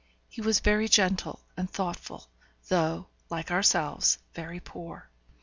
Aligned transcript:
He 0.27 0.41
was 0.41 0.61
very 0.61 0.87
gentle 0.89 1.41
and 1.55 1.69
thoughtful, 1.69 2.27
though, 2.69 3.05
like 3.29 3.51
ourselves, 3.51 4.17
very 4.33 4.59
poor. 4.59 5.11